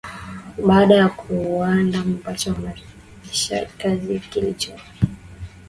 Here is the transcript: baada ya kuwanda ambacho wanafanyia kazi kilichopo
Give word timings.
baada 0.67 0.95
ya 0.95 1.09
kuwanda 1.09 1.99
ambacho 1.99 2.51
wanafanyia 2.51 3.65
kazi 3.77 4.19
kilichopo 4.19 4.81